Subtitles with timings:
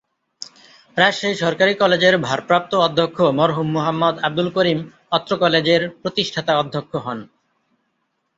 [0.97, 4.79] রাজশাহী সরকারী কলেজের ভারপ্রাপ্ত অধ্যক্ষ মরহুম মোহাম্মদ আবদুল করিম
[5.11, 7.19] অত্র কলেজের প্রতিষ্ঠাতা অধ্যক্ষ হন।